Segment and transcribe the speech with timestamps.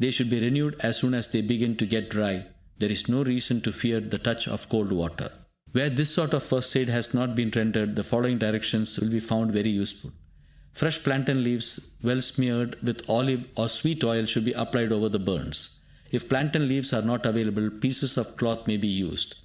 [0.00, 2.46] They should be renewed as soon as they begin to get dry;
[2.80, 5.30] there is no reason to fear the touch of cold water.
[5.70, 9.20] Where this sort of first aid has not been rendered, the following directions will be
[9.20, 10.12] found very useful.
[10.72, 15.20] Fresh plantain leaves well smeared with olive or sweet oil should be applied over the
[15.20, 15.78] burns.
[16.10, 19.36] If plantain leaves are not available, pieces of cloth may be used.